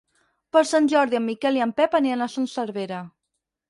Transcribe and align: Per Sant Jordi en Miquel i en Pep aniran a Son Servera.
Per 0.57 0.63
Sant 0.69 0.87
Jordi 0.95 1.21
en 1.21 1.25
Miquel 1.27 1.61
i 1.61 1.65
en 1.69 1.77
Pep 1.83 2.01
aniran 2.03 2.29
a 2.29 2.33
Son 2.39 2.53
Servera. 2.59 3.09